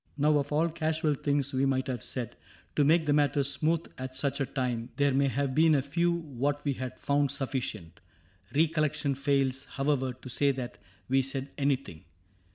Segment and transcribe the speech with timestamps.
[0.17, 2.35] Now of all casual things we might have said
[2.75, 4.89] To make the matter smooth at such a time.
[4.95, 7.99] 74 CAPTAIN CRAIG There may have been a few that we had found Sufficient.
[8.55, 12.05] Recollection fails, however, To say that we said anything.